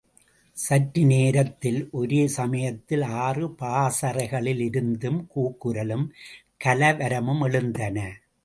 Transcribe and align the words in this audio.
சற்று 0.57 1.01
நேரத்தில் 1.05 1.77
ஒரே 1.91 2.21
சமயத்தில் 2.27 3.03
ஆறு 3.25 3.45
பாசறைகளிலிருந்தும் 3.59 5.21
கூக்குரலும் 5.35 6.07
கலவரமும் 6.65 7.43
எழுந்தன. 7.43 7.97